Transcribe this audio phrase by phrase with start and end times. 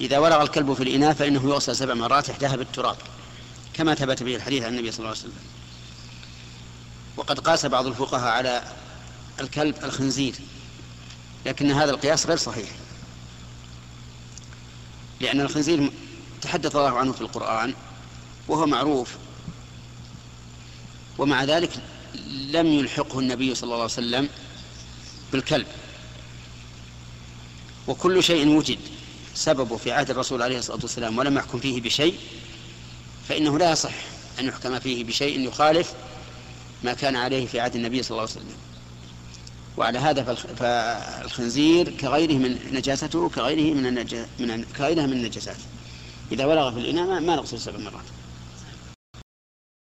[0.00, 2.96] إذا ولغ الكلب في الإناء فإنه يغسل سبع مرات إحداها بالتراب
[3.74, 5.32] كما ثبت به الحديث عن النبي صلى الله عليه وسلم.
[7.16, 8.62] وقد قاس بعض الفقهاء على
[9.40, 10.34] الكلب الخنزير
[11.46, 12.68] لكن هذا القياس غير صحيح.
[15.20, 15.90] لأن الخنزير
[16.42, 17.74] تحدث الله عنه في القرآن
[18.48, 19.16] وهو معروف
[21.18, 21.70] ومع ذلك
[22.28, 24.28] لم يلحقه النبي صلى الله عليه وسلم
[25.32, 25.66] بالكلب.
[27.86, 28.78] وكل شيء وجد.
[29.38, 32.14] سببه في عهد الرسول عليه الصلاة والسلام ولم يحكم فيه بشيء
[33.28, 33.94] فإنه لا يصح
[34.40, 35.92] أن يحكم فيه بشيء يخالف
[36.82, 38.56] ما كان عليه في عهد النبي صلى الله عليه وسلم.
[39.76, 45.56] وعلى هذا فالخنزير كغيره من نجاسته كغيره من, كغيرها من النجاسات.
[46.32, 48.17] إذا ولغ في الإناء ما نغسل سبع مرات.